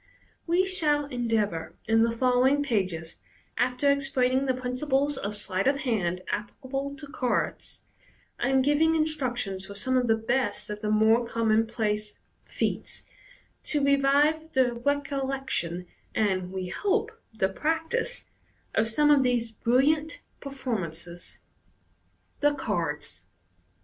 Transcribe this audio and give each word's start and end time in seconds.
We 0.47 0.65
shall 0.65 1.05
endeavour 1.05 1.75
in 1.85 2.01
the 2.01 2.11
follow 2.17 2.47
ing 2.47 2.63
pages, 2.63 3.19
after 3.55 3.91
explaining 3.91 4.47
the 4.47 4.55
principles 4.55 5.15
of 5.15 5.37
sleight 5.37 5.67
of 5.67 5.81
hand 5.81 6.23
applicable 6.31 6.95
to 6.95 7.05
cards, 7.05 7.81
and 8.39 8.63
giving 8.63 8.95
instructions 8.95 9.63
for 9.67 9.75
some 9.75 9.95
of 9.97 10.07
the 10.07 10.15
best 10.15 10.71
of 10.71 10.81
the 10.81 10.89
more 10.89 11.27
commonplace 11.27 12.17
feats, 12.45 13.03
to 13.65 13.85
revive 13.85 14.53
the 14.53 14.73
recollection— 14.73 15.85
and, 16.15 16.51
we 16.51 16.69
hope, 16.69 17.11
the 17.31 17.47
practice— 17.47 18.25
of 18.73 18.87
some 18.87 19.11
of 19.11 19.21
these 19.21 19.51
biilliant 19.51 20.17
performances. 20.39 21.37
The 22.39 22.55
Cards. 22.55 23.25